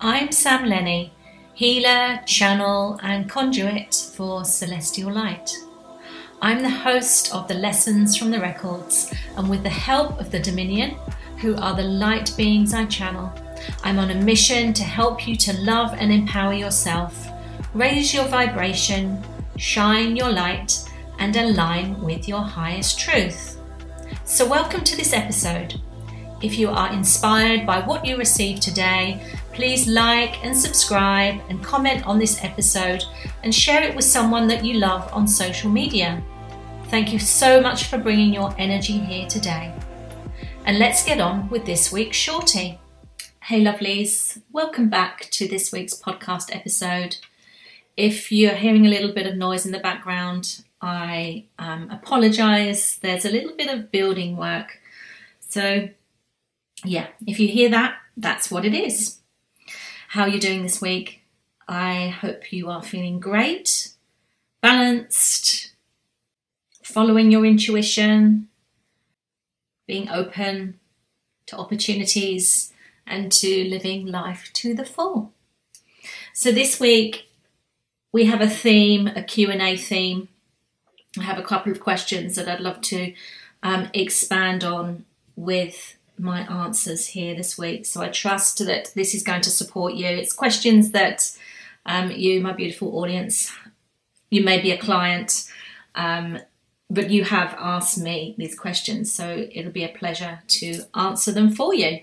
[0.00, 1.14] I'm Sam Lenny,
[1.54, 5.50] healer, channel, and conduit for Celestial Light.
[6.42, 10.38] I'm the host of the Lessons from the Records, and with the help of the
[10.38, 10.96] Dominion,
[11.38, 13.32] who are the light beings I channel,
[13.84, 17.28] I'm on a mission to help you to love and empower yourself,
[17.72, 19.24] raise your vibration,
[19.56, 20.78] shine your light,
[21.18, 23.58] and align with your highest truth.
[24.26, 25.80] So, welcome to this episode.
[26.42, 29.24] If you are inspired by what you received today,
[29.56, 33.02] please like and subscribe and comment on this episode
[33.42, 36.22] and share it with someone that you love on social media.
[36.88, 39.74] Thank you so much for bringing your energy here today.
[40.66, 42.78] And let's get on with this week's shorty.
[43.44, 47.16] Hey, lovelies, welcome back to this week's podcast episode.
[47.96, 52.98] If you're hearing a little bit of noise in the background, I um, apologize.
[53.00, 54.80] There's a little bit of building work.
[55.48, 55.88] So,
[56.84, 59.16] yeah, if you hear that, that's what it is.
[60.10, 61.22] How you're you doing this week?
[61.66, 63.90] I hope you are feeling great,
[64.60, 65.72] balanced,
[66.80, 68.46] following your intuition,
[69.88, 70.78] being open
[71.46, 72.72] to opportunities
[73.04, 75.32] and to living life to the full.
[76.32, 77.28] So this week
[78.12, 80.28] we have a theme, a Q&A theme.
[81.18, 83.12] I have a couple of questions that I'd love to
[83.64, 87.86] um, expand on with my answers here this week.
[87.86, 90.06] So I trust that this is going to support you.
[90.06, 91.36] It's questions that
[91.84, 93.52] um, you, my beautiful audience,
[94.30, 95.50] you may be a client,
[95.94, 96.38] um,
[96.90, 99.12] but you have asked me these questions.
[99.12, 102.00] So it'll be a pleasure to answer them for you.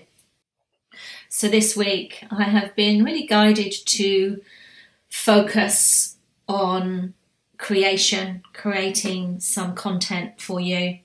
[1.28, 4.40] So this week I have been really guided to
[5.08, 6.16] focus
[6.48, 7.14] on
[7.58, 10.98] creation, creating some content for you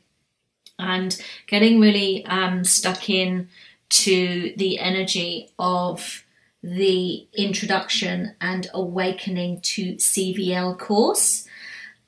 [0.80, 3.50] and getting really um, stuck in
[3.90, 6.24] to the energy of
[6.62, 11.48] the introduction and awakening to CVL course.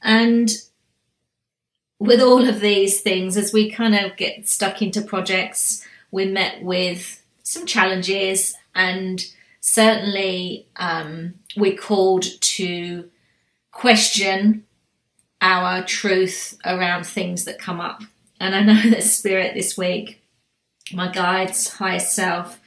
[0.02, 0.50] And
[2.00, 6.63] with all of these things, as we kind of get stuck into projects, we're met
[6.63, 9.25] with some challenges and
[9.62, 13.09] certainly um, we're called to
[13.72, 14.66] question
[15.41, 18.03] our truth around things that come up.
[18.41, 20.22] And I know that Spirit this week,
[20.91, 22.59] my guides, higher self,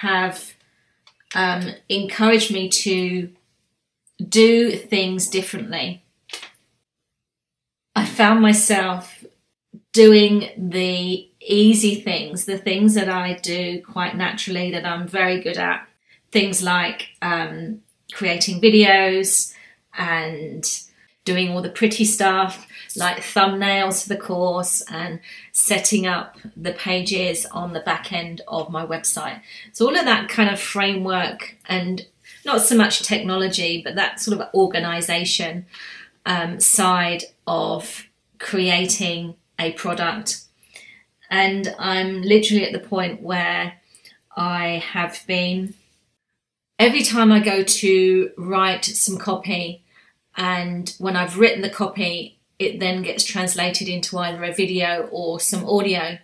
[0.00, 0.54] have
[1.34, 3.30] um, encouraged me to
[4.26, 6.02] do things differently.
[7.94, 9.24] I found myself
[9.92, 15.58] doing the easy things, the things that I do quite naturally that I'm very good
[15.58, 15.86] at.
[16.30, 17.82] Things like um,
[18.14, 19.52] creating videos
[19.92, 20.64] and
[21.26, 25.20] doing all the pretty stuff like thumbnails for the course and
[25.52, 29.40] setting up the pages on the back end of my website.
[29.72, 32.06] So, all of that kind of framework and
[32.44, 35.66] not so much technology, but that sort of organization
[36.26, 38.06] um, side of
[38.38, 40.42] creating a product.
[41.30, 43.74] And I'm literally at the point where
[44.36, 45.74] I have been,
[46.78, 49.84] every time I go to write some copy,
[50.36, 55.40] and when I've written the copy, it then gets translated into either a video or
[55.40, 56.18] some audio.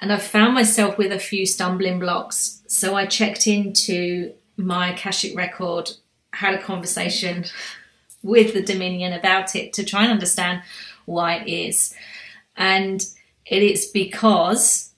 [0.00, 2.62] And I've found myself with a few stumbling blocks.
[2.66, 5.90] So I checked into my Akashic record,
[6.32, 7.44] had a conversation
[8.22, 10.62] with the Dominion about it to try and understand
[11.06, 11.94] why it is.
[12.56, 13.04] And
[13.46, 14.92] it is because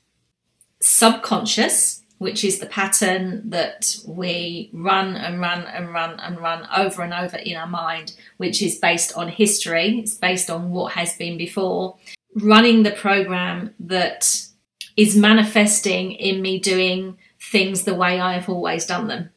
[0.80, 7.00] subconscious which is the pattern that we run and run and run and run over
[7.00, 11.16] and over in our mind, which is based on history, it's based on what has
[11.16, 11.96] been before,
[12.34, 14.46] running the program that
[14.98, 19.30] is manifesting in me doing things the way I have always done them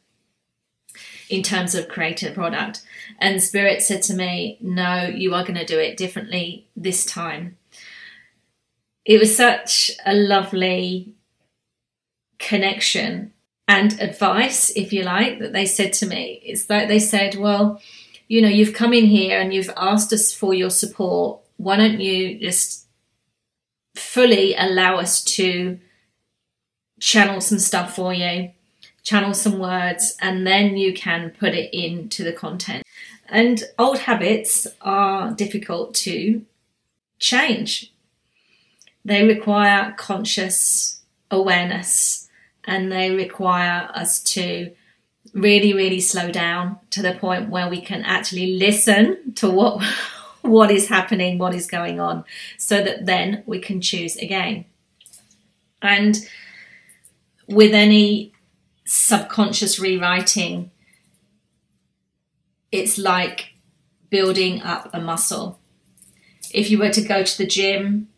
[1.30, 2.82] in terms of creating a product.
[3.18, 7.56] And Spirit said to me, No, you are going to do it differently this time.
[9.06, 11.14] It was such a lovely
[12.38, 13.32] connection
[13.66, 16.42] and advice, if you like, that they said to me.
[16.44, 17.80] It's like they said, Well,
[18.28, 21.40] you know, you've come in here and you've asked us for your support.
[21.56, 22.86] Why don't you just
[23.94, 25.78] fully allow us to
[27.00, 28.50] channel some stuff for you,
[29.02, 32.82] channel some words, and then you can put it into the content.
[33.28, 36.44] And old habits are difficult to
[37.18, 37.92] change,
[39.04, 42.23] they require conscious awareness
[42.66, 44.70] and they require us to
[45.32, 49.82] really really slow down to the point where we can actually listen to what
[50.42, 52.22] what is happening what is going on
[52.58, 54.64] so that then we can choose again
[55.80, 56.28] and
[57.46, 58.32] with any
[58.84, 60.70] subconscious rewriting,
[62.70, 63.54] it's like
[64.10, 65.58] building up a muscle.
[66.52, 68.08] If you were to go to the gym,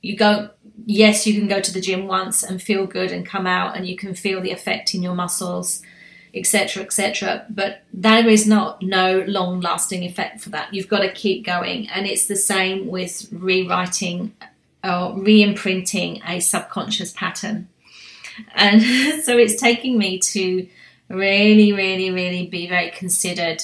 [0.00, 0.50] you go,
[0.86, 3.86] yes, you can go to the gym once and feel good and come out and
[3.86, 5.82] you can feel the effect in your muscles,
[6.34, 7.46] etc., etc.
[7.50, 10.72] But there is not no long lasting effect for that.
[10.72, 11.88] You've got to keep going.
[11.88, 14.34] And it's the same with rewriting
[14.84, 17.68] or re imprinting a subconscious pattern.
[18.54, 18.82] And
[19.24, 20.66] so it's taking me to
[21.08, 23.62] really, really, really be very considered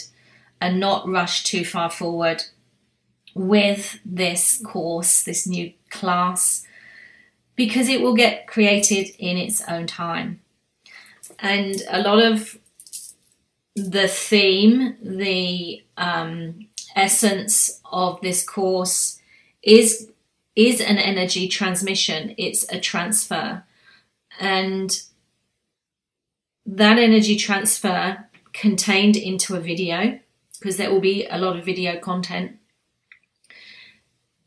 [0.60, 2.44] and not rush too far forward
[3.34, 6.66] with this course, this new class,
[7.58, 10.40] because it will get created in its own time.
[11.40, 12.56] And a lot of
[13.75, 19.20] the theme, the um, essence of this course
[19.62, 20.08] is
[20.55, 22.34] is an energy transmission.
[22.38, 23.64] It's a transfer,
[24.38, 25.02] and
[26.64, 30.20] that energy transfer contained into a video
[30.60, 32.56] because there will be a lot of video content.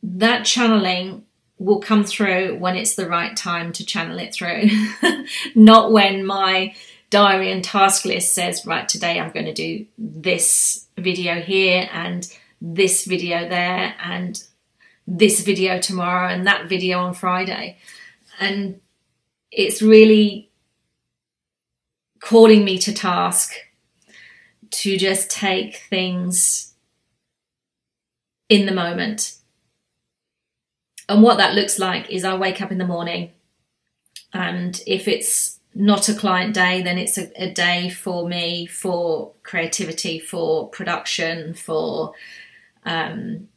[0.01, 1.25] That channeling
[1.61, 4.63] will come through when it's the right time to channel it through,
[5.55, 6.73] not when my
[7.11, 12.27] diary and task list says, right, today I'm going to do this video here and
[12.59, 14.41] this video there and
[15.05, 17.77] this video tomorrow and that video on Friday.
[18.39, 18.81] And
[19.51, 20.49] it's really
[22.21, 23.53] calling me to task
[24.71, 26.73] to just take things
[28.49, 29.35] in the moment.
[31.11, 33.31] And what that looks like is I wake up in the morning,
[34.31, 39.33] and if it's not a client day, then it's a, a day for me for
[39.43, 42.13] creativity, for production, for
[42.85, 43.49] um,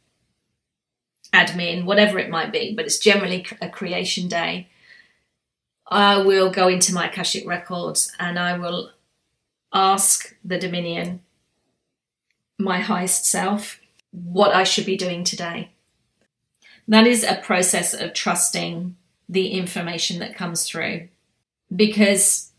[1.31, 4.67] admin, whatever it might be, but it's generally a creation day.
[5.87, 8.91] I will go into my Akashic records and I will
[9.71, 11.21] ask the Dominion,
[12.59, 13.79] my highest self,
[14.11, 15.71] what I should be doing today.
[16.87, 18.95] That is a process of trusting
[19.27, 21.07] the information that comes through
[21.75, 22.51] because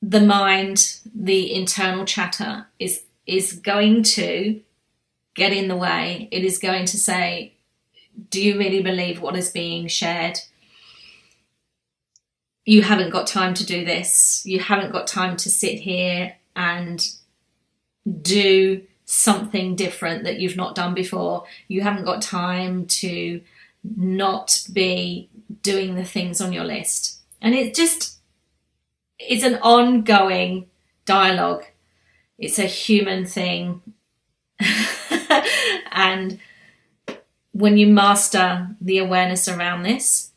[0.00, 4.60] the mind, the internal chatter is is going to
[5.34, 6.28] get in the way.
[6.32, 7.52] It is going to say,
[8.30, 10.38] do you really believe what is being shared?
[12.64, 14.42] you haven't got time to do this.
[14.46, 17.04] You haven't got time to sit here and
[18.20, 21.44] do something different that you've not done before.
[21.68, 23.42] You haven't got time to
[23.84, 25.28] not be
[25.60, 27.20] doing the things on your list.
[27.42, 28.16] And it just,
[29.18, 30.70] it's an ongoing
[31.04, 31.64] dialogue.
[32.38, 33.82] It's a human thing.
[35.92, 36.38] and
[37.52, 40.30] when you master the awareness around this,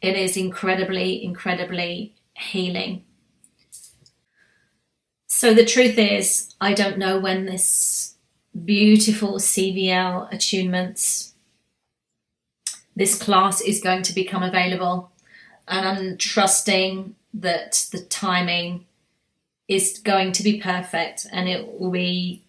[0.00, 3.04] it is incredibly, incredibly healing.
[5.40, 8.16] So the truth is, I don't know when this
[8.62, 11.32] beautiful CVL attunements,
[12.94, 15.12] this class is going to become available.
[15.66, 18.84] And I'm trusting that the timing
[19.66, 22.42] is going to be perfect and it will be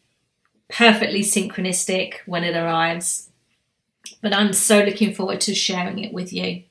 [0.67, 3.29] perfectly synchronistic when it arrives.
[4.21, 6.63] But I'm so looking forward to sharing it with you.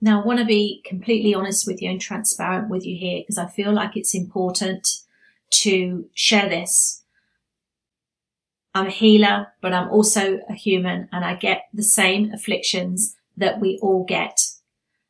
[0.00, 3.38] Now, I want to be completely honest with you and transparent with you here because
[3.38, 4.86] I feel like it's important
[5.50, 7.02] to share this.
[8.74, 13.60] I'm a healer, but I'm also a human and I get the same afflictions that
[13.60, 14.40] we all get.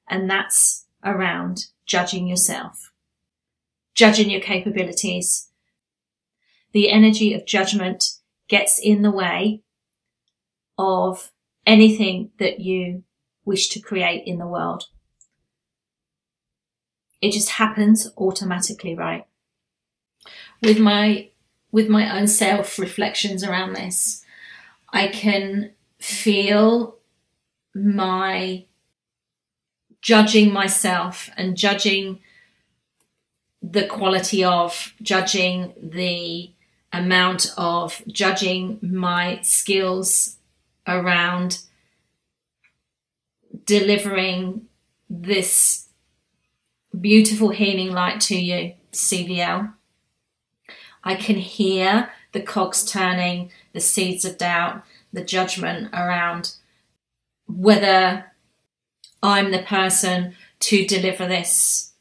[0.09, 2.93] And that's around judging yourself,
[3.95, 5.51] judging your capabilities.
[6.73, 8.13] The energy of judgment
[8.49, 9.63] gets in the way
[10.79, 11.31] of
[11.67, 13.05] anything that you
[13.49, 14.85] wish to create in the world.
[17.21, 19.27] It just happens automatically, right?
[20.63, 21.31] With my
[21.73, 24.25] with my own self reflections around this,
[24.93, 26.99] I can feel
[27.75, 28.67] my
[30.01, 32.21] judging myself and judging
[33.61, 36.53] the quality of, judging the
[36.93, 40.37] amount of, judging my skills
[40.87, 41.59] around
[43.69, 44.63] delivering
[45.11, 45.89] this
[46.99, 49.75] beautiful healing light to you, CVL.
[51.05, 54.83] I can hear the cogs turning, the seeds of doubt,
[55.13, 56.55] the judgment around
[57.47, 58.33] whether
[59.23, 61.93] I'm the person to deliver this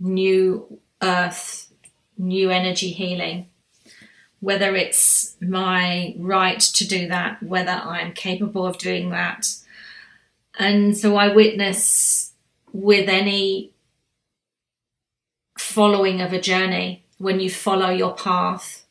[0.00, 1.72] new earth,
[2.18, 3.48] new energy healing.
[4.40, 9.56] Whether it's my right to do that, whether I'm capable of doing that,
[10.58, 12.32] and so I witness
[12.72, 13.72] with any
[15.58, 18.84] following of a journey, when you follow your path,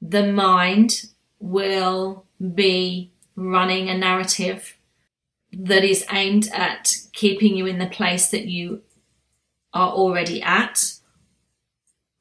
[0.00, 1.06] the mind
[1.38, 4.76] will be running a narrative
[5.52, 8.82] that is aimed at keeping you in the place that you
[9.72, 10.94] are already at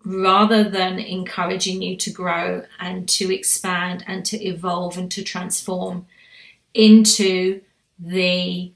[0.03, 6.05] rather than encouraging you to grow and to expand and to evolve and to transform
[6.73, 7.61] into
[7.99, 8.73] the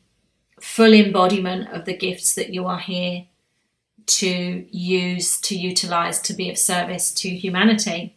[0.61, 3.25] full embodiment of the gifts that you are here
[4.05, 8.15] to use, to utilize, to be of service to humanity.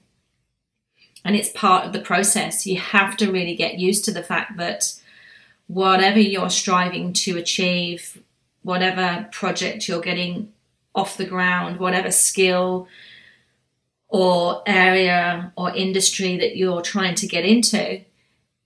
[1.25, 2.67] And it's part of the process.
[2.67, 4.95] You have to really get used to the fact that
[5.67, 8.23] whatever you're striving to achieve,
[8.63, 10.53] whatever project you're getting
[10.95, 12.89] off the ground, whatever skill
[14.09, 18.01] or area or industry that you're trying to get into,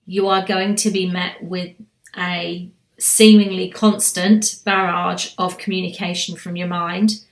[0.05, 1.75] you are going to be met with
[2.15, 7.23] a seemingly constant barrage of communication from your mind,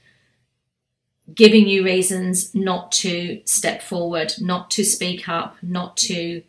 [1.34, 6.44] giving you reasons not to step forward, not to speak up, not to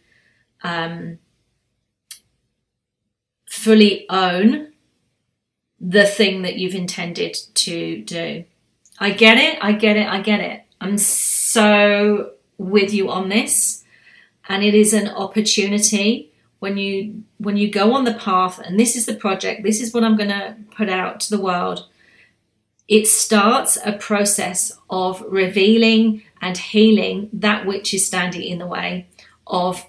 [0.63, 1.19] um,
[3.49, 4.73] fully own
[5.81, 8.45] the thing that you've intended to do.
[8.99, 10.63] I get it, I get it, I get it.
[10.81, 13.85] I'm so with you on this.
[14.49, 18.97] And it is an opportunity when you when you go on the path and this
[18.97, 21.87] is the project, this is what I'm going to put out to the world.
[22.89, 29.09] It starts a process of revealing and healing that which is standing in the way
[29.47, 29.87] of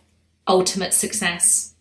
[0.48, 1.74] ultimate success.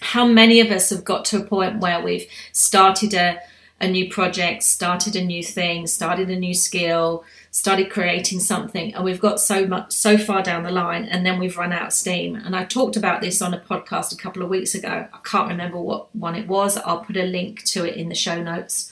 [0.00, 3.38] How many of us have got to a point where we've started a,
[3.80, 9.04] a new project, started a new thing, started a new skill, started creating something and
[9.04, 11.92] we've got so much so far down the line and then we've run out of
[11.92, 12.34] steam.
[12.34, 15.06] And i talked about this on a podcast a couple of weeks ago.
[15.12, 16.78] I can't remember what one it was.
[16.78, 18.90] I'll put a link to it in the show notes.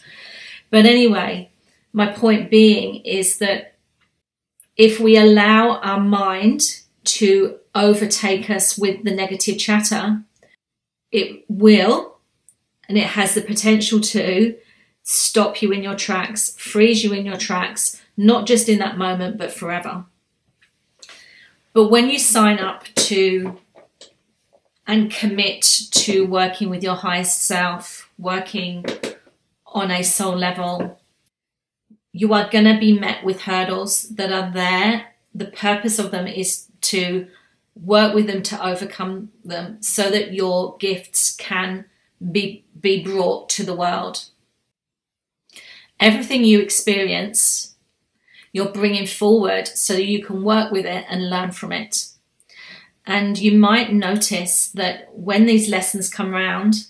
[0.71, 1.51] But anyway
[1.93, 3.75] my point being is that
[4.77, 10.23] if we allow our mind to overtake us with the negative chatter
[11.13, 12.19] it will
[12.89, 14.57] and it has the potential to
[15.03, 19.39] stop you in your tracks freeze you in your tracks not just in that moment,
[19.39, 20.05] but forever.
[21.73, 23.59] But when you sign up to
[24.87, 25.63] and commit
[25.93, 28.85] to working with your highest self, working
[29.65, 31.01] on a soul level,
[32.13, 35.15] you are going to be met with hurdles that are there.
[35.35, 37.27] The purpose of them is to
[37.75, 41.87] work with them to overcome them so that your gifts can
[42.31, 44.27] be, be brought to the world.
[45.99, 47.70] Everything you experience
[48.53, 52.09] you're bringing forward so you can work with it and learn from it.
[53.07, 56.87] And you might notice that when these lessons come around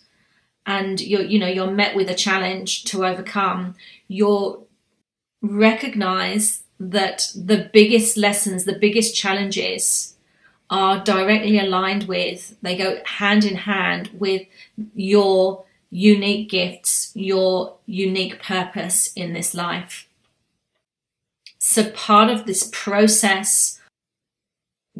[0.67, 3.75] and you're, you know, you're met with a challenge to overcome,
[4.09, 4.67] you'll
[5.43, 10.17] recognize that the biggest lessons, the biggest challenges
[10.69, 14.43] are directly aligned with, they go hand in hand with
[14.95, 20.07] your unique gifts, your unique purpose in this life.
[21.61, 23.79] So part of this process,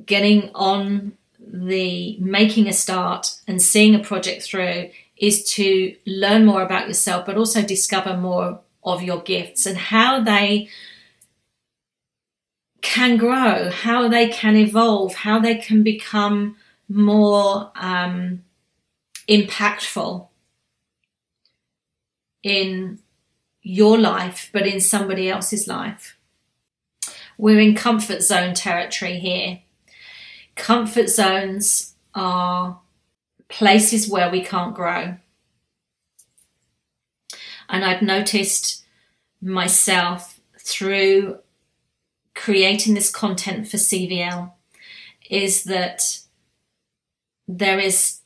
[0.05, 6.63] getting on the making a start and seeing a project through is to learn more
[6.63, 10.69] about yourself, but also discover more of your gifts and how they
[12.83, 16.57] can grow, how they can evolve, how they can become
[16.89, 18.45] more um,
[19.27, 20.29] impactful
[22.43, 22.99] in
[23.63, 26.19] your life, but in somebody else's life.
[27.41, 29.61] We're in comfort zone territory here.
[30.57, 32.79] Comfort zones are
[33.49, 35.17] places where we can't grow.
[37.67, 38.85] And I've noticed
[39.41, 41.39] myself through
[42.35, 44.53] creating this content for CVL
[45.31, 46.19] is that
[47.49, 48.19] there is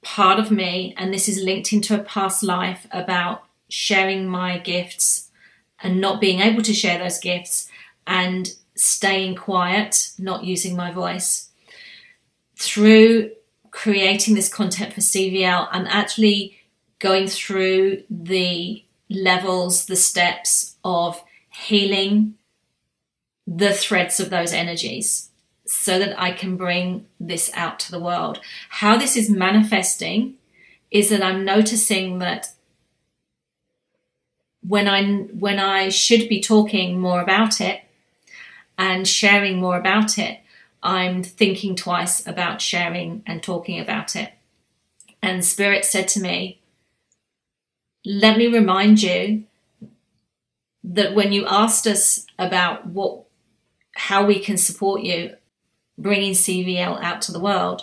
[0.00, 5.30] part of me, and this is linked into a past life about sharing my gifts
[5.82, 7.68] and not being able to share those gifts
[8.06, 11.50] and staying quiet, not using my voice.
[12.56, 13.32] Through
[13.70, 16.58] creating this content for CVL, I'm actually
[16.98, 22.34] going through the levels, the steps of healing
[23.46, 25.30] the threads of those energies
[25.66, 28.40] so that I can bring this out to the world.
[28.68, 30.34] How this is manifesting
[30.90, 32.48] is that I'm noticing that
[34.66, 37.82] when I when I should be talking more about it,
[38.76, 40.40] and sharing more about it,
[40.82, 44.32] I'm thinking twice about sharing and talking about it.
[45.22, 46.60] And Spirit said to me,
[48.04, 49.44] Let me remind you
[50.82, 53.24] that when you asked us about what
[53.96, 55.34] how we can support you
[55.96, 57.82] bringing CVL out to the world,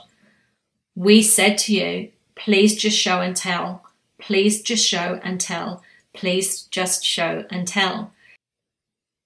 [0.96, 3.86] we said to you, please just show and tell.
[4.20, 5.82] Please just show and tell.
[6.14, 8.12] Please just show and tell.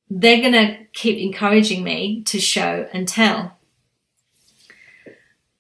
[0.10, 3.58] They're going to keep encouraging me to show and tell.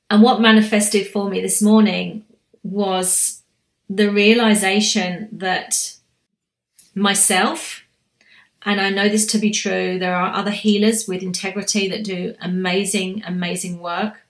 [0.10, 2.26] And what manifested for me this morning
[2.64, 3.42] was
[3.90, 5.96] the realization that
[6.94, 7.84] myself,
[8.64, 12.36] and I know this to be true, there are other healers with integrity that do
[12.40, 14.26] amazing, amazing work,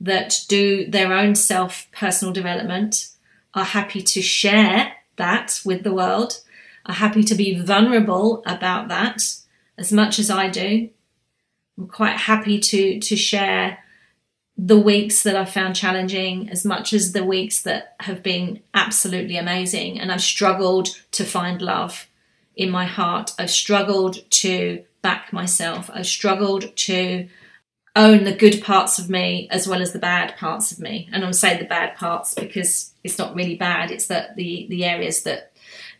[0.00, 3.08] that do their own self personal development,
[3.54, 6.40] are happy to share that with the world,
[6.86, 9.22] are happy to be vulnerable about that
[9.78, 10.90] as much as I do.
[11.78, 13.78] I'm quite happy to to share
[14.56, 19.36] the weeks that I've found challenging as much as the weeks that have been absolutely
[19.36, 19.98] amazing.
[19.98, 22.06] And I've struggled to find love
[22.54, 23.32] in my heart.
[23.38, 25.90] I've struggled to back myself.
[25.92, 27.28] I've struggled to
[27.96, 31.08] own the good parts of me as well as the bad parts of me.
[31.12, 33.90] And I'm saying the bad parts because it's not really bad.
[33.90, 35.52] It's that the, the areas that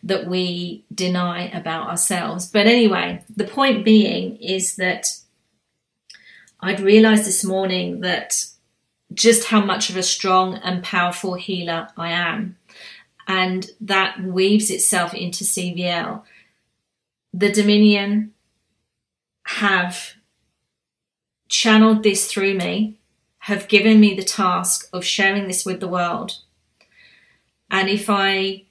[0.05, 2.45] that we deny about ourselves.
[2.45, 5.17] But anyway, the point being is that
[6.59, 8.45] I'd realized this morning that
[9.13, 12.57] just how much of a strong and powerful healer I am.
[13.27, 16.21] And that weaves itself into CVL.
[17.33, 18.33] The Dominion
[19.47, 20.13] have
[21.49, 22.99] channeled this through me,
[23.39, 26.39] have given me the task of sharing this with the world.
[27.71, 28.64] And if I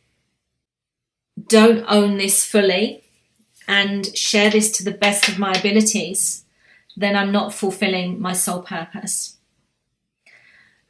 [1.55, 3.05] don't own this fully
[3.69, 6.45] and share this to the best of my abilities,
[6.97, 9.37] then I'm not fulfilling my soul purpose.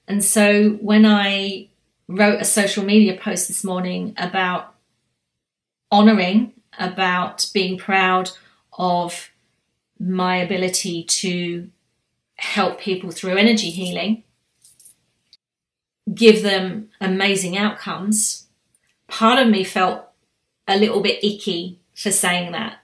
[0.09, 1.69] And so when I
[2.09, 4.75] wrote a social media post this morning about
[5.91, 8.31] honoring, about being proud
[8.79, 9.31] of
[10.01, 11.69] my ability to
[12.37, 14.23] help people through energy healing,
[16.15, 18.47] give them amazing outcomes,
[19.09, 20.04] part of me felt
[20.67, 22.79] a little bit icky for saying that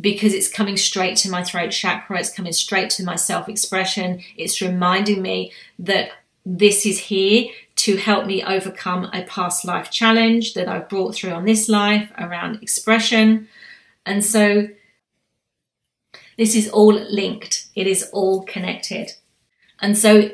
[0.00, 4.20] because it's coming straight to my throat chakra, it's coming straight to my self expression.
[4.36, 6.10] It's reminding me that
[6.46, 11.32] this is here to help me overcome a past life challenge that I've brought through
[11.32, 13.48] on this life around expression.
[14.06, 14.68] And so
[16.36, 19.12] this is all linked, it is all connected.
[19.80, 20.30] And so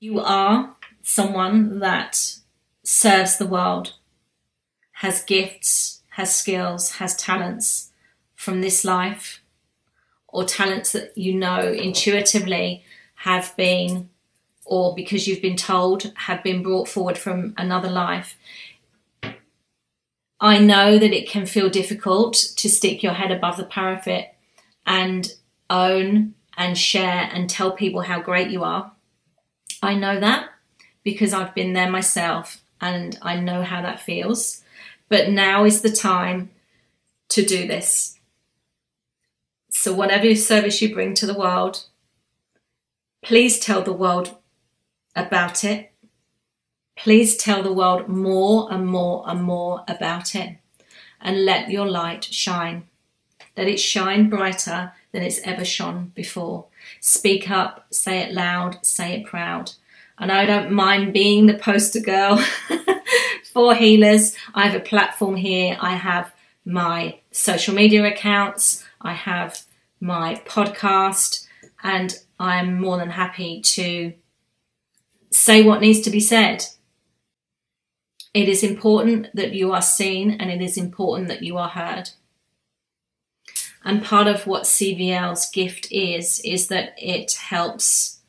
[0.00, 2.36] you are someone that
[2.82, 3.94] serves the world,
[5.00, 7.90] has gifts, has skills, has talents
[8.34, 9.42] from this life,
[10.28, 12.82] or talents that you know intuitively
[13.16, 14.08] have been,
[14.64, 18.36] or because you've been told, have been brought forward from another life.
[20.40, 24.34] I know that it can feel difficult to stick your head above the parapet
[24.86, 25.30] and
[25.68, 28.92] own and share and tell people how great you are.
[29.82, 30.48] I know that
[31.02, 34.62] because I've been there myself and I know how that feels.
[35.08, 36.50] But now is the time
[37.28, 38.18] to do this.
[39.70, 41.84] So, whatever service you bring to the world,
[43.22, 44.36] please tell the world
[45.14, 45.92] about it.
[46.96, 50.56] Please tell the world more and more and more about it
[51.20, 52.88] and let your light shine.
[53.56, 56.66] Let it shine brighter than it's ever shone before.
[57.00, 59.72] Speak up, say it loud, say it proud.
[60.18, 62.42] And I don't mind being the poster girl
[63.56, 64.36] for healers.
[64.54, 65.78] I have a platform here.
[65.80, 66.30] I have
[66.66, 68.84] my social media accounts.
[69.00, 69.62] I have
[69.98, 71.46] my podcast,
[71.82, 74.12] and I'm more than happy to
[75.30, 76.66] say what needs to be said.
[78.34, 82.10] It is important that you are seen and it is important that you are heard.
[83.86, 88.20] And part of what CVL's gift is, is that it helps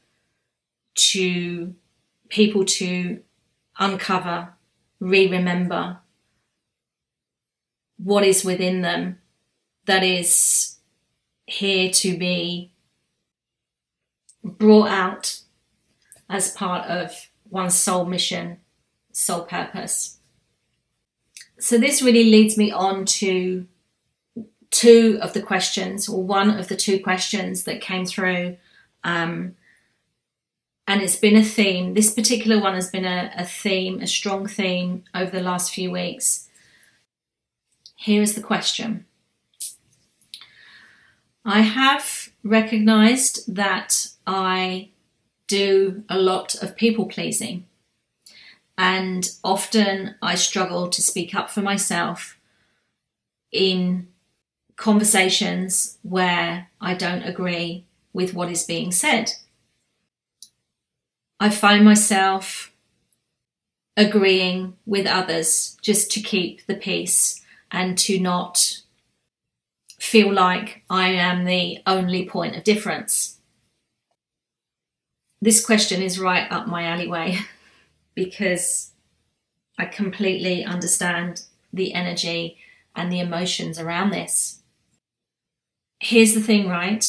[1.12, 1.76] to
[2.30, 3.22] people to
[3.78, 4.54] uncover,
[5.00, 6.00] re remember
[7.98, 9.20] what is within them
[9.86, 10.78] that is
[11.46, 12.72] here to be
[14.44, 15.42] brought out
[16.30, 18.60] as part of one's soul mission,
[19.12, 20.18] soul purpose.
[21.60, 23.66] So, this really leads me on to
[24.70, 28.58] two of the questions, or one of the two questions that came through.
[29.04, 29.56] Um,
[30.88, 31.94] and it's been a theme.
[31.94, 35.92] This particular one has been a, a theme, a strong theme over the last few
[35.92, 36.48] weeks.
[37.96, 39.06] Here is the question
[41.44, 44.90] I have recognized that I
[45.48, 47.66] do a lot of people pleasing.
[48.78, 52.38] And often I struggle to speak up for myself
[53.52, 54.08] in
[54.76, 59.32] conversations where I don't agree with what is being said.
[61.40, 62.74] I find myself
[63.96, 68.82] agreeing with others just to keep the peace and to not
[70.00, 73.40] feel like I am the only point of difference.
[75.42, 77.40] This question is right up my alleyway
[78.16, 78.92] because
[79.78, 82.58] I completely understand the energy
[82.96, 84.60] and the emotions around this.
[86.00, 87.06] Here's the thing, right?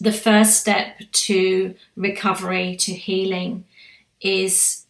[0.00, 3.64] The first step to recovery, to healing,
[4.20, 4.84] is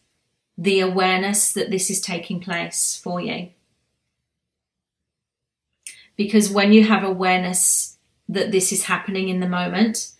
[0.57, 3.49] the awareness that this is taking place for you.
[6.15, 10.11] Because when you have awareness that this is happening in the moment,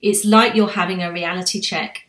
[0.00, 2.06] it's like you're having a reality check.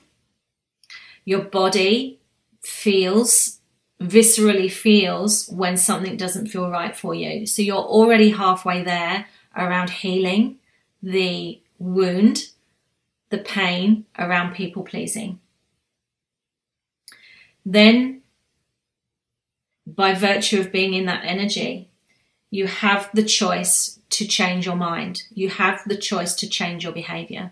[1.25, 2.19] Your body
[2.61, 3.59] feels,
[4.01, 7.47] viscerally feels when something doesn't feel right for you.
[7.47, 10.59] So you're already halfway there around healing
[11.01, 12.49] the wound,
[13.29, 15.39] the pain around people pleasing.
[17.65, 18.21] Then,
[19.85, 21.89] by virtue of being in that energy,
[22.51, 25.23] you have the choice to change your mind.
[25.33, 27.51] You have the choice to change your behavior.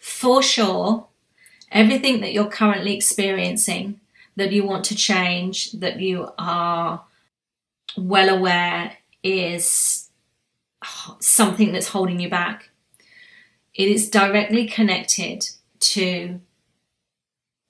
[0.00, 1.06] For sure,
[1.70, 4.00] everything that you're currently experiencing
[4.36, 7.04] that you want to change, that you are
[7.96, 10.09] well aware is
[11.20, 12.70] something that's holding you back.
[13.74, 15.48] It is directly connected
[15.80, 16.40] to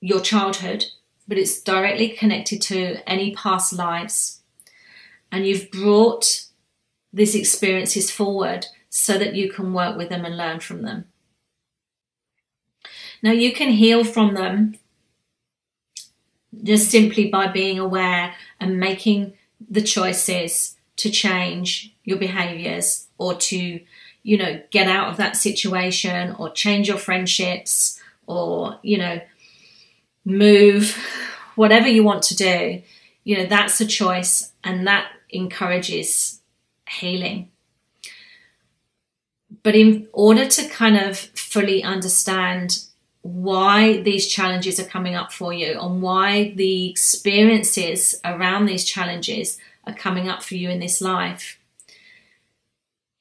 [0.00, 0.86] your childhood,
[1.28, 4.40] but it's directly connected to any past lives.
[5.30, 6.46] And you've brought
[7.12, 11.06] these experiences forward so that you can work with them and learn from them.
[13.22, 14.76] Now, you can heal from them
[16.64, 19.34] just simply by being aware and making
[19.68, 23.80] the choices to change your behaviors or to,
[24.22, 29.20] you know, get out of that situation or change your friendships or, you know,
[30.26, 30.96] move,
[31.54, 32.82] whatever you want to do,
[33.24, 36.40] you know, that's a choice and that encourages
[36.88, 37.48] healing.
[39.62, 42.84] But in order to kind of fully understand
[43.22, 49.58] why these challenges are coming up for you and why the experiences around these challenges
[49.86, 51.58] are coming up for you in this life,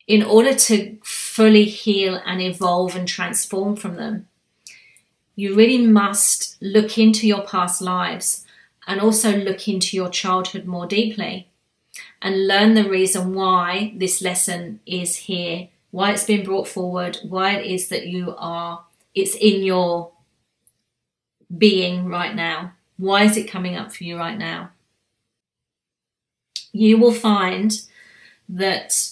[0.08, 4.28] in order to fully heal and evolve and transform from them,
[5.36, 8.46] you really must look into your past lives
[8.88, 11.48] and also look into your childhood more deeply
[12.22, 17.56] and learn the reason why this lesson is here, why it's been brought forward, why
[17.56, 18.84] it is that you are,
[19.16, 20.12] it's in your
[21.56, 22.74] being right now.
[22.98, 24.72] Why is it coming up for you right now?
[26.72, 27.80] You will find
[28.48, 29.12] that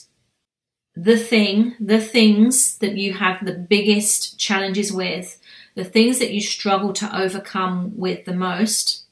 [0.95, 5.39] the thing, the things that you have the biggest challenges with,
[5.75, 9.05] the things that you struggle to overcome with the most,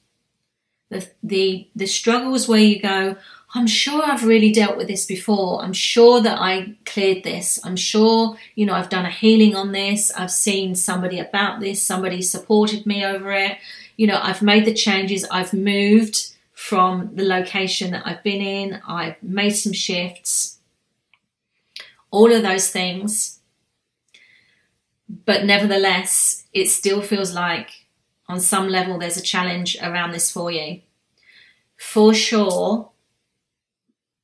[0.90, 3.16] the, the, the struggles where you go,
[3.54, 5.64] I'm sure I've really dealt with this before.
[5.64, 7.60] I'm sure that I cleared this.
[7.64, 10.12] I'm sure, you know, I've done a healing on this.
[10.12, 11.82] I've seen somebody about this.
[11.82, 13.58] Somebody supported me over it.
[13.96, 15.24] You know, I've made the changes.
[15.32, 16.35] I've moved
[16.70, 18.82] from the location that I've been in.
[18.88, 20.56] I've made some shifts
[22.16, 23.40] all of those things.
[25.26, 27.70] But nevertheless, it still feels like
[28.28, 30.82] on some level there's a challenge around this for you.
[31.76, 32.90] For sure,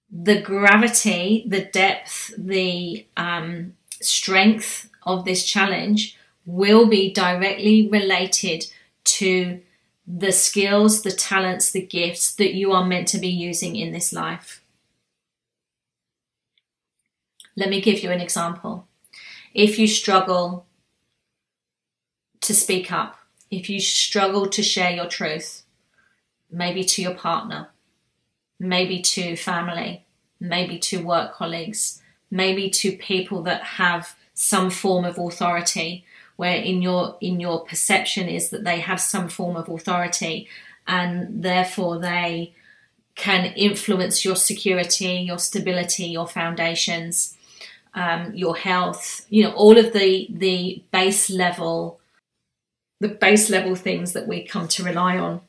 [0.10, 8.66] the gravity, the depth, the um, strength of this challenge will be directly related
[9.04, 9.60] to
[10.14, 14.12] the skills, the talents, the gifts that you are meant to be using in this
[14.12, 14.62] life.
[17.56, 18.88] Let me give you an example.
[19.54, 20.66] If you struggle
[22.42, 23.20] to speak up,
[23.50, 25.64] if you struggle to share your truth,
[26.50, 27.70] maybe to your partner,
[28.60, 30.06] maybe to family,
[30.40, 36.06] maybe to work colleagues, maybe to people that have some form of authority
[36.42, 40.48] where in your in your perception is that they have some form of authority
[40.88, 42.54] and therefore they
[43.16, 47.38] can influence your security, your stability, your foundations
[47.94, 52.00] um, your health, you know, all of the the base level,
[53.00, 55.42] the base level things that we come to rely on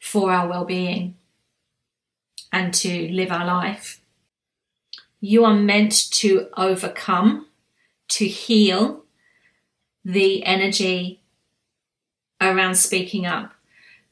[0.00, 1.16] for our well-being
[2.52, 4.00] and to live our life.
[5.20, 7.46] You are meant to overcome,
[8.08, 9.03] to heal
[10.04, 11.22] the energy
[12.40, 13.52] around speaking up.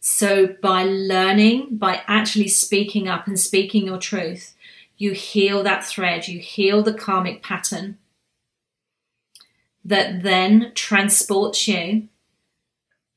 [0.00, 4.54] So by learning, by actually speaking up and speaking your truth,
[4.96, 7.98] you heal that thread, you heal the karmic pattern
[9.84, 12.08] that then transports you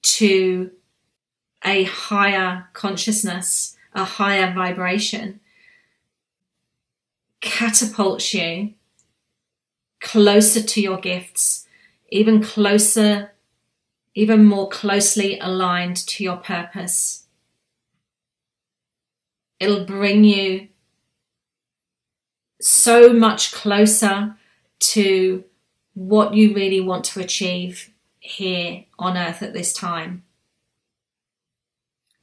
[0.02, 0.72] to
[1.64, 5.40] a higher consciousness, a higher vibration,
[7.42, 8.74] catapults you
[10.02, 11.65] closer to your gifts,
[12.16, 13.34] even closer,
[14.14, 17.26] even more closely aligned to your purpose.
[19.60, 20.70] It'll bring you
[22.62, 24.38] so much closer
[24.80, 25.44] to
[25.94, 30.24] what you really want to achieve here on earth at this time.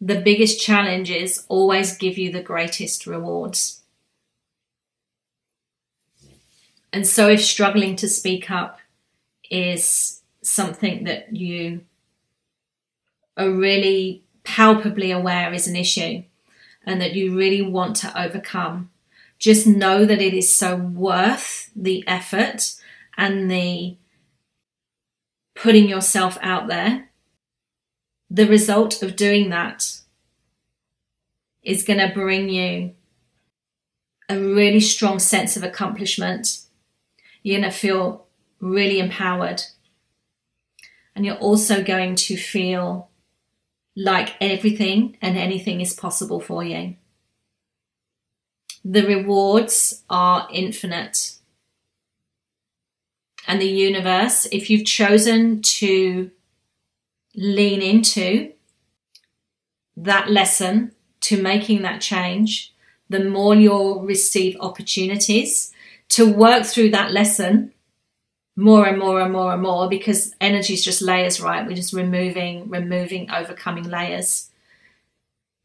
[0.01, 3.83] The biggest challenges always give you the greatest rewards.
[6.95, 8.79] And so, if struggling to speak up
[9.53, 11.83] is something that you
[13.37, 16.23] are really palpably aware is an issue
[16.85, 18.91] and that you really want to overcome,
[19.39, 22.75] just know that it is so worth the effort
[23.17, 23.97] and the
[25.55, 27.11] putting yourself out there.
[28.31, 30.01] The result of doing that
[31.63, 32.95] is going to bring you
[34.29, 36.63] a really strong sense of accomplishment
[37.43, 38.22] you're going to feel
[38.63, 39.63] really empowered.
[41.15, 43.11] And you're also going to feel
[43.95, 46.97] like everything and anything is possible for you.
[48.83, 51.35] The rewards are infinite.
[53.47, 56.31] And the universe, if you've chosen to
[57.35, 58.53] lean into
[59.97, 62.73] that lesson, to making that change,
[63.09, 65.73] the more you'll receive opportunities
[66.09, 67.72] to work through that lesson
[68.57, 71.67] more and more and more and more because energy is just layers, right?
[71.67, 74.51] We're just removing, removing, overcoming layers.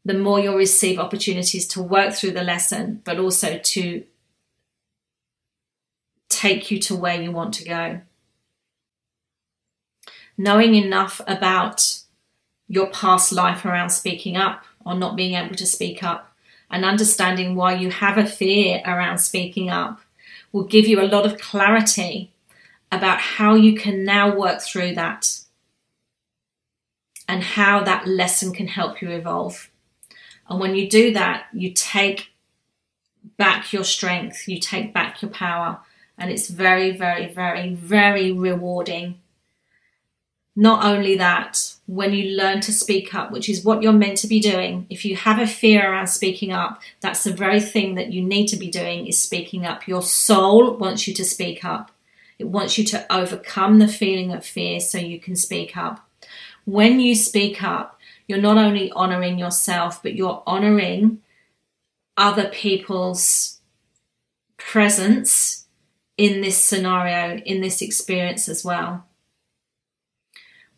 [0.04, 4.04] The more you'll receive opportunities to work through the lesson, but also to
[6.28, 8.00] take you to where you want to go.
[10.38, 11.98] Knowing enough about
[12.68, 16.32] your past life around speaking up or not being able to speak up
[16.70, 20.00] and understanding why you have a fear around speaking up
[20.52, 22.30] will give you a lot of clarity
[22.90, 25.40] about how you can now work through that
[27.28, 29.70] and how that lesson can help you evolve.
[30.48, 32.30] And when you do that, you take
[33.36, 35.80] back your strength, you take back your power,
[36.16, 39.20] and it's very, very, very, very rewarding
[40.58, 44.26] not only that, when you learn to speak up, which is what you're meant to
[44.26, 48.12] be doing, if you have a fear around speaking up, that's the very thing that
[48.12, 49.86] you need to be doing is speaking up.
[49.86, 51.92] Your soul wants you to speak up.
[52.38, 56.08] It wants you to overcome the feeling of fear so you can speak up.
[56.64, 61.22] When you speak up, you're not only honoring yourself, but you're honoring
[62.16, 63.60] other people's
[64.56, 65.66] presence
[66.16, 69.08] in this scenario, in this experience as well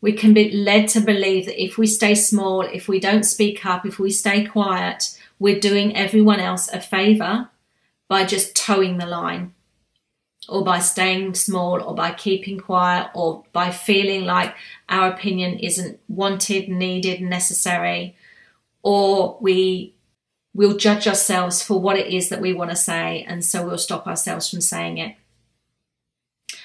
[0.00, 3.66] we can be led to believe that if we stay small, if we don't speak
[3.66, 7.48] up, if we stay quiet, we're doing everyone else a favor
[8.08, 9.54] by just toeing the line
[10.48, 14.54] or by staying small or by keeping quiet or by feeling like
[14.88, 18.16] our opinion isn't wanted, needed, necessary,
[18.82, 19.94] or we
[20.54, 23.78] will judge ourselves for what it is that we want to say and so we'll
[23.78, 25.14] stop ourselves from saying it.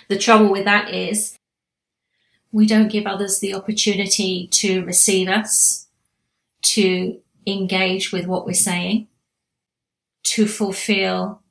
[0.07, 1.37] The trouble with that is
[2.51, 5.87] we don't give others the opportunity to receive us,
[6.61, 9.07] to engage with what we're saying,
[10.23, 11.41] to fulfill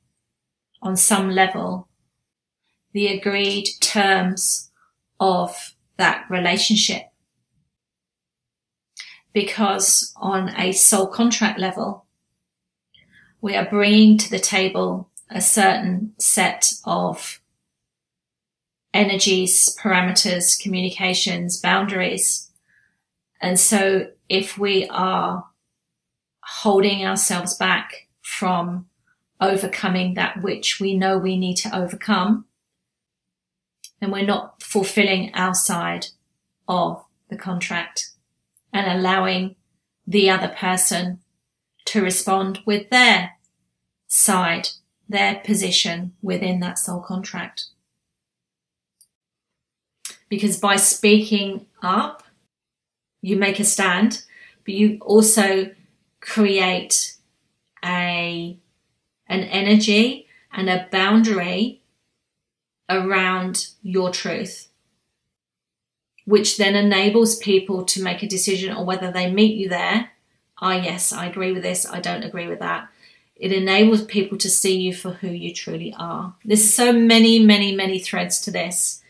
[0.81, 1.87] on some level
[2.95, 4.71] the agreed terms
[5.19, 7.01] of that relationship.
[9.33, 12.05] Because on a soul contract level,
[13.41, 17.41] we are bringing to the table a certain set of
[18.93, 22.49] energies, parameters, communications, boundaries.
[23.41, 25.45] And so if we are
[26.43, 28.85] holding ourselves back from
[29.41, 32.45] overcoming that which we know we need to overcome,
[33.99, 36.07] then we're not fulfilling our side
[36.67, 38.11] of the contract
[38.73, 39.55] and allowing
[40.05, 41.19] the other person
[41.85, 43.31] to respond with their
[44.07, 44.69] side,
[45.07, 47.65] their position within that soul contract.
[50.29, 52.23] Because by speaking up,
[53.21, 54.23] you make a stand,
[54.65, 55.71] but you also
[56.19, 57.15] create
[57.83, 58.57] a
[59.27, 61.81] an energy and a boundary
[62.89, 64.69] around your truth,
[66.25, 70.11] which then enables people to make a decision on whether they meet you there.
[70.59, 71.85] Ah, yes, I agree with this.
[71.85, 72.89] I don't agree with that.
[73.35, 76.35] It enables people to see you for who you truly are.
[76.45, 79.03] There's so many, many, many threads to this,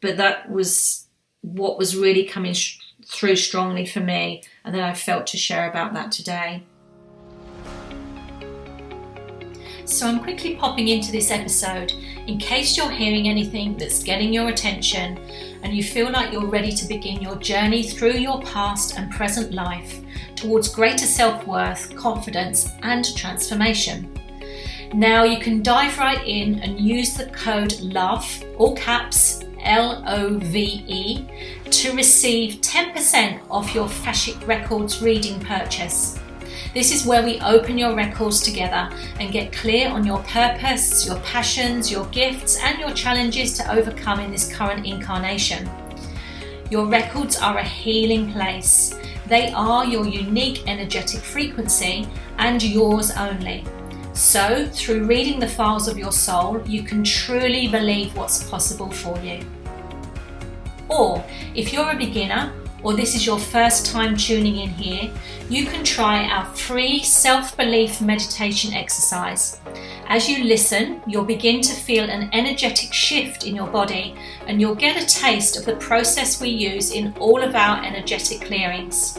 [0.00, 1.06] but that was
[1.42, 5.68] what was really coming sh- through strongly for me, and that I felt to share
[5.68, 6.64] about that today.
[9.86, 11.92] So I'm quickly popping into this episode
[12.26, 15.16] in case you're hearing anything that's getting your attention
[15.62, 19.52] and you feel like you're ready to begin your journey through your past and present
[19.52, 20.00] life
[20.34, 24.12] towards greater self worth, confidence, and transformation.
[24.92, 30.38] Now you can dive right in and use the code LOVE, all caps, L O
[30.38, 31.26] V E,
[31.70, 36.18] to receive 10% off your Akashic Records reading purchase.
[36.76, 41.18] This is where we open your records together and get clear on your purpose, your
[41.20, 45.70] passions, your gifts, and your challenges to overcome in this current incarnation.
[46.70, 48.94] Your records are a healing place.
[49.26, 53.64] They are your unique energetic frequency and yours only.
[54.12, 59.18] So, through reading the files of your soul, you can truly believe what's possible for
[59.20, 59.40] you.
[60.90, 62.52] Or, if you're a beginner
[62.86, 65.10] or this is your first time tuning in here,
[65.48, 69.58] you can try our free self belief meditation exercise.
[70.06, 74.14] As you listen, you'll begin to feel an energetic shift in your body
[74.46, 78.42] and you'll get a taste of the process we use in all of our energetic
[78.42, 79.18] clearings.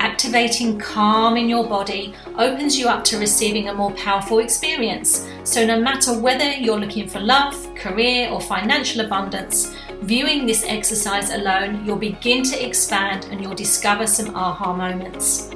[0.00, 5.24] Activating calm in your body opens you up to receiving a more powerful experience.
[5.44, 11.30] So, no matter whether you're looking for love, career, or financial abundance, Viewing this exercise
[11.30, 15.50] alone, you'll begin to expand and you'll discover some aha moments.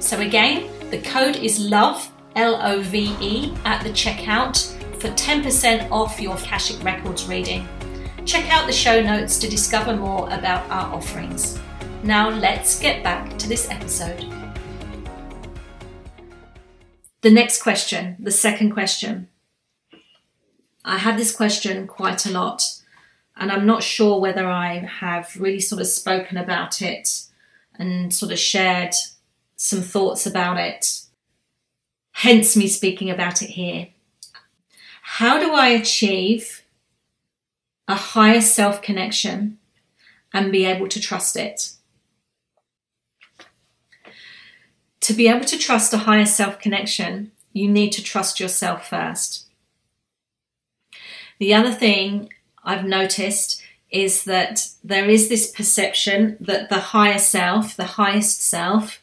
[0.00, 5.90] So, again, the code is LOVE, L O V E, at the checkout for 10%
[5.90, 7.66] off your Akashic Records reading.
[8.26, 11.58] Check out the show notes to discover more about our offerings.
[12.02, 14.30] Now, let's get back to this episode.
[17.22, 19.28] The next question, the second question.
[20.84, 22.75] I had this question quite a lot
[23.36, 27.26] and I'm not sure whether I have really sort of spoken about it
[27.78, 28.94] and sort of shared
[29.56, 31.02] some thoughts about it,
[32.12, 33.88] hence me speaking about it here.
[35.02, 36.62] How do I achieve
[37.86, 39.58] a higher self connection
[40.32, 41.72] and be able to trust it?
[45.00, 49.46] To be able to trust a higher self connection, you need to trust yourself first.
[51.38, 52.30] The other thing
[52.66, 59.00] I've noticed is that there is this perception that the higher self, the highest self,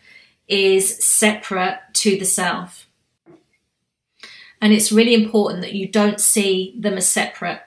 [0.47, 2.87] is separate to the self.
[4.61, 7.61] And it's really important that you don't see them as separate.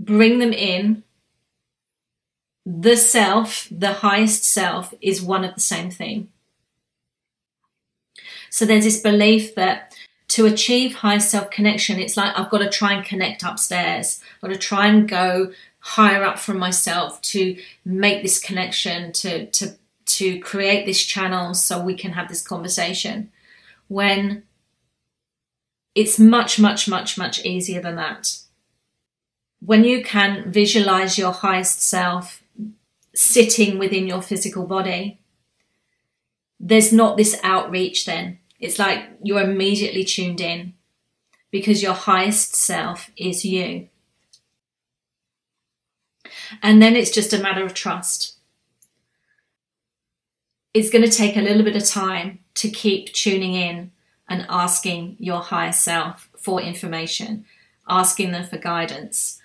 [0.00, 1.04] Bring them in.
[2.64, 6.28] The self, the highest self, is one of the same thing.
[8.50, 9.94] So there's this belief that
[10.28, 14.20] to achieve high self connection, it's like I've got to try and connect upstairs.
[14.36, 19.46] I've got to try and go higher up from myself to make this connection, to
[19.46, 19.74] to
[20.06, 23.30] to create this channel so we can have this conversation.
[23.88, 24.42] When
[25.94, 28.38] it's much, much, much, much easier than that.
[29.60, 32.42] When you can visualize your highest self
[33.14, 35.18] sitting within your physical body,
[36.60, 40.74] there's not this outreach then it's like you're immediately tuned in
[41.50, 43.88] because your highest self is you.
[46.62, 48.36] And then it's just a matter of trust.
[50.74, 53.90] It's going to take a little bit of time to keep tuning in
[54.28, 57.44] and asking your higher self for information,
[57.88, 59.40] asking them for guidance,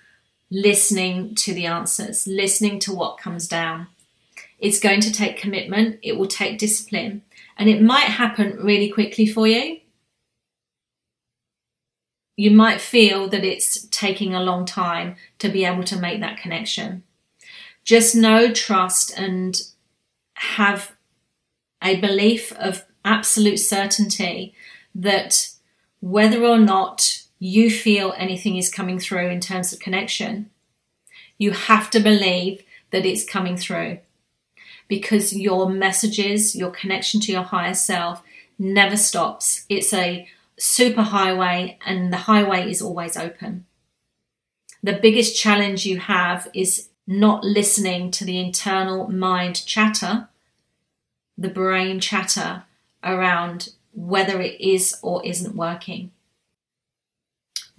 [0.52, 3.88] listening to the answers, listening to what comes down.
[4.60, 7.24] It's going to take commitment, it will take discipline,
[7.58, 9.80] and it might happen really quickly for you.
[12.36, 16.38] You might feel that it's taking a long time to be able to make that
[16.38, 17.04] connection.
[17.84, 19.62] Just know, trust, and
[20.36, 20.94] have
[21.84, 24.56] a belief of absolute certainty
[24.96, 25.50] that
[26.00, 30.50] whether or not you feel anything is coming through in terms of connection,
[31.38, 34.00] you have to believe that it's coming through
[34.94, 38.22] because your messages, your connection to your higher self
[38.60, 39.66] never stops.
[39.68, 40.28] It's a
[40.60, 43.66] super highway and the highway is always open.
[44.84, 50.28] The biggest challenge you have is not listening to the internal mind chatter,
[51.40, 52.64] the brain chatter
[53.04, 56.12] around whether it is or isn't working.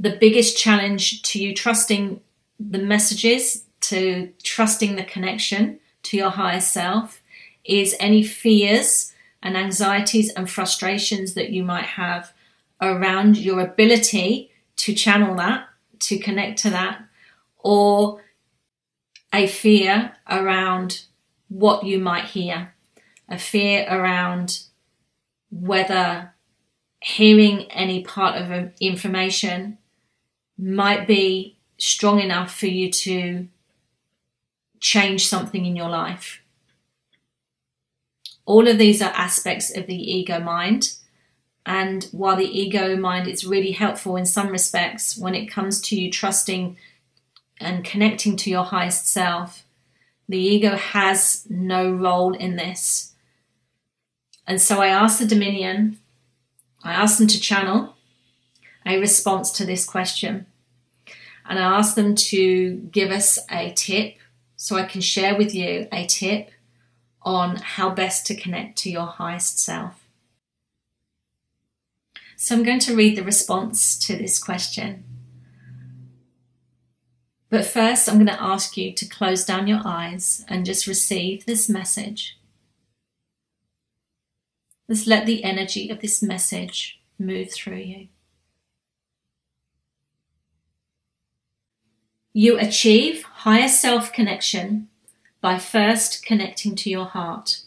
[0.01, 2.21] The biggest challenge to you trusting
[2.59, 7.23] the messages, to trusting the connection, to your higher self
[7.65, 12.33] is any fears and anxieties and frustrations that you might have
[12.81, 15.69] around your ability to channel that,
[16.01, 17.03] to connect to that,
[17.59, 18.23] or
[19.33, 21.05] a fear around
[21.49, 22.75] what you might hear,
[23.29, 24.61] a fear around
[25.51, 26.33] whether
[27.01, 29.79] hearing any part of information
[30.59, 33.47] might be strong enough for you to
[34.85, 36.43] change something in your life.
[38.45, 40.93] All of these are aspects of the ego mind.
[41.65, 45.99] And while the ego mind is really helpful in some respects when it comes to
[45.99, 46.77] you trusting
[47.59, 49.65] and connecting to your highest self,
[50.29, 53.15] the ego has no role in this.
[54.47, 55.99] And so I asked the Dominion,
[56.83, 57.97] I asked them to channel
[58.85, 60.45] a response to this question.
[61.49, 64.17] And I asked them to give us a tip
[64.57, 66.51] so I can share with you a tip
[67.23, 70.05] on how best to connect to your highest self.
[72.37, 75.05] So I'm going to read the response to this question.
[77.49, 81.47] But first, I'm going to ask you to close down your eyes and just receive
[81.47, 82.37] this message.
[84.91, 88.09] Just let the energy of this message move through you.
[92.37, 94.89] You achieve higher self connection
[95.41, 97.61] by first connecting to your heart.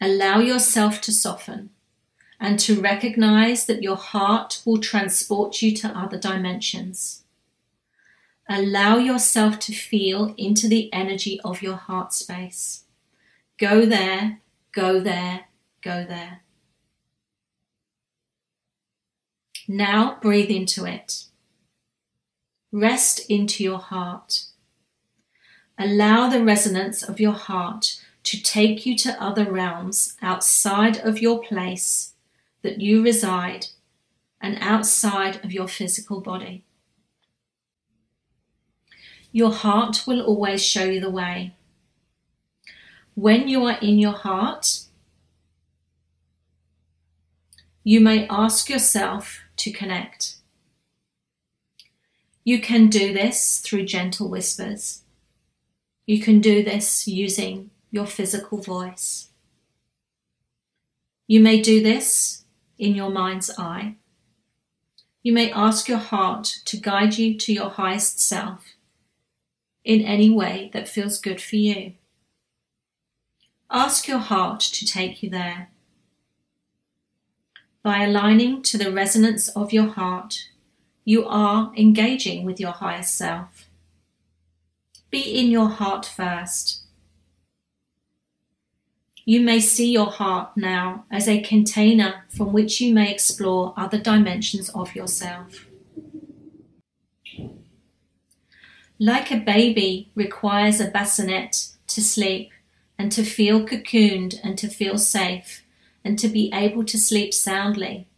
[0.00, 1.70] Allow yourself to soften
[2.40, 7.22] and to recognize that your heart will transport you to other dimensions.
[8.48, 12.86] Allow yourself to feel into the energy of your heart space.
[13.56, 14.40] Go there,
[14.72, 15.44] go there,
[15.80, 16.40] go there.
[19.68, 21.25] Now breathe into it.
[22.76, 24.44] Rest into your heart.
[25.78, 31.40] Allow the resonance of your heart to take you to other realms outside of your
[31.40, 32.12] place
[32.60, 33.68] that you reside
[34.42, 36.66] and outside of your physical body.
[39.32, 41.54] Your heart will always show you the way.
[43.14, 44.80] When you are in your heart,
[47.82, 50.35] you may ask yourself to connect.
[52.46, 55.02] You can do this through gentle whispers.
[56.06, 59.30] You can do this using your physical voice.
[61.26, 62.44] You may do this
[62.78, 63.96] in your mind's eye.
[65.24, 68.76] You may ask your heart to guide you to your highest self
[69.84, 71.94] in any way that feels good for you.
[73.72, 75.70] Ask your heart to take you there.
[77.82, 80.50] By aligning to the resonance of your heart,
[81.06, 83.70] you are engaging with your highest self.
[85.08, 86.82] Be in your heart first.
[89.24, 93.98] You may see your heart now as a container from which you may explore other
[93.98, 95.66] dimensions of yourself.
[98.98, 102.50] Like a baby requires a bassinet to sleep
[102.98, 105.62] and to feel cocooned and to feel safe
[106.04, 108.08] and to be able to sleep soundly.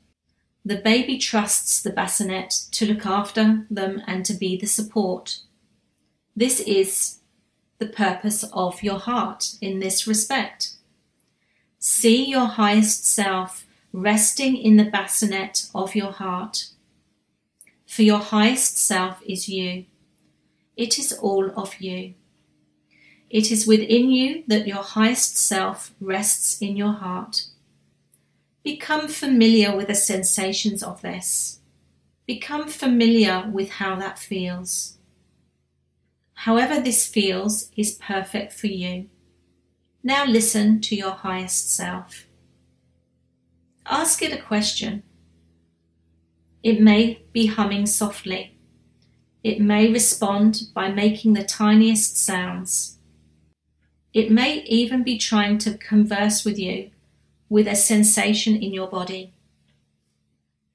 [0.68, 5.38] The baby trusts the bassinet to look after them and to be the support.
[6.36, 7.20] This is
[7.78, 10.74] the purpose of your heart in this respect.
[11.78, 13.64] See your highest self
[13.94, 16.66] resting in the bassinet of your heart.
[17.86, 19.86] For your highest self is you.
[20.76, 22.12] It is all of you.
[23.30, 27.44] It is within you that your highest self rests in your heart.
[28.68, 31.60] Become familiar with the sensations of this.
[32.26, 34.98] Become familiar with how that feels.
[36.34, 39.08] However, this feels is perfect for you.
[40.02, 42.26] Now listen to your highest self.
[43.86, 45.02] Ask it a question.
[46.62, 48.58] It may be humming softly.
[49.42, 52.98] It may respond by making the tiniest sounds.
[54.12, 56.90] It may even be trying to converse with you
[57.48, 59.32] with a sensation in your body.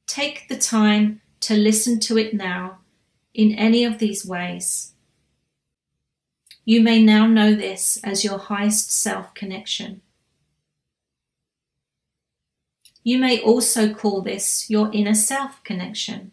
[0.07, 2.79] Take the time to listen to it now
[3.33, 4.93] in any of these ways.
[6.65, 10.01] You may now know this as your highest self connection.
[13.03, 16.31] You may also call this your inner self connection.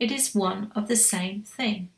[0.00, 1.90] It is one of the same thing.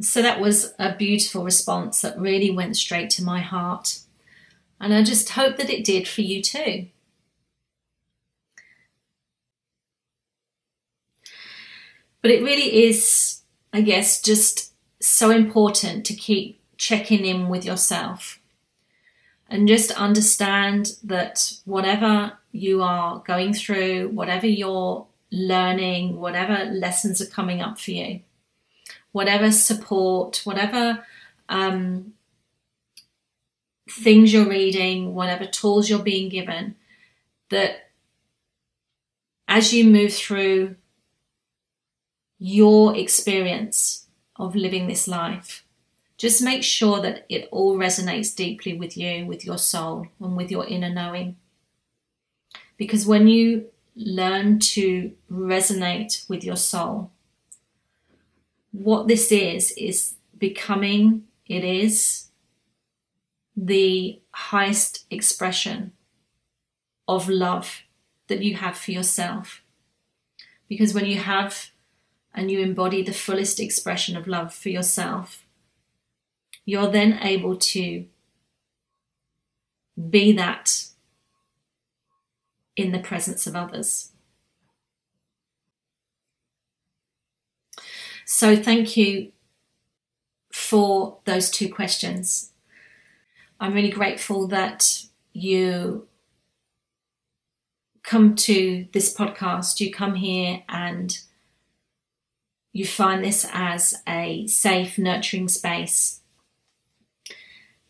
[0.00, 4.00] So that was a beautiful response that really went straight to my heart.
[4.78, 6.88] And I just hope that it did for you too.
[12.20, 13.40] But it really is,
[13.72, 18.38] I guess, just so important to keep checking in with yourself
[19.48, 27.26] and just understand that whatever you are going through, whatever you're learning, whatever lessons are
[27.26, 28.20] coming up for you,
[29.16, 31.02] whatever support, whatever
[31.48, 32.12] um,
[33.88, 36.74] things you're reading, whatever tools you're being given,
[37.48, 37.88] that
[39.48, 40.76] as you move through
[42.38, 44.06] your experience
[44.38, 45.64] of living this life,
[46.18, 50.50] just make sure that it all resonates deeply with you, with your soul, and with
[50.50, 51.36] your inner knowing.
[52.76, 57.12] Because when you learn to resonate with your soul,
[58.76, 62.28] what this is, is becoming, it is
[63.56, 65.92] the highest expression
[67.08, 67.82] of love
[68.28, 69.62] that you have for yourself.
[70.68, 71.70] Because when you have
[72.34, 75.46] and you embody the fullest expression of love for yourself,
[76.66, 78.04] you're then able to
[80.10, 80.84] be that
[82.74, 84.10] in the presence of others.
[88.26, 89.32] So, thank you
[90.52, 92.52] for those two questions.
[93.60, 96.08] I'm really grateful that you
[98.02, 101.18] come to this podcast, you come here and
[102.72, 106.20] you find this as a safe, nurturing space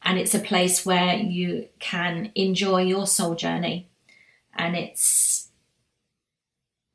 [0.06, 3.88] and it's a place where you can enjoy your soul journey
[4.54, 5.48] and it's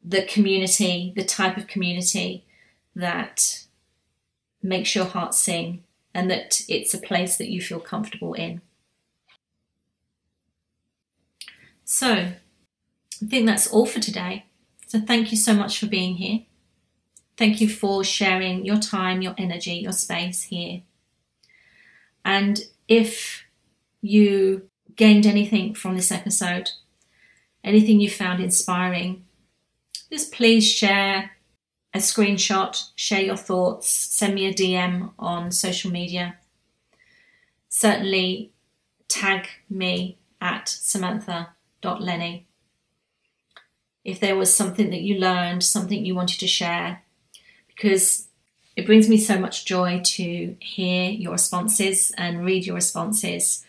[0.04, 2.46] the community the type of community
[2.96, 3.66] that
[4.62, 5.84] makes your heart sing
[6.14, 8.62] and that it's a place that you feel comfortable in.
[11.86, 14.46] So i think that's all for today.
[14.88, 16.42] So thank you so much for being here.
[17.38, 20.82] Thank you for sharing your time your energy your space here.
[22.24, 23.44] And if
[24.02, 26.72] you gained anything from this episode,
[27.64, 29.26] anything you found inspiring,
[30.12, 31.32] just please share
[31.94, 36.38] a screenshot, share your thoughts, send me a DM on social media.
[37.70, 38.52] Certainly
[39.08, 42.48] tag me at samantha.lenny.
[44.04, 47.04] If there was something that you learned, something you wanted to share,
[47.68, 48.28] because
[48.76, 53.66] it brings me so much joy to hear your responses and read your responses.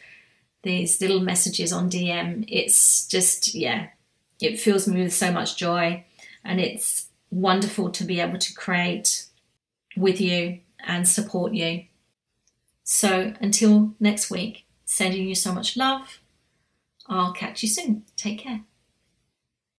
[0.63, 3.89] These little messages on DM, it's just, yeah,
[4.41, 6.05] it fills me with so much joy.
[6.45, 9.27] And it's wonderful to be able to create
[9.97, 11.85] with you and support you.
[12.85, 16.21] So until next week, sending you so much love.
[17.09, 18.05] I'll catch you soon.
[18.17, 18.63] Take care.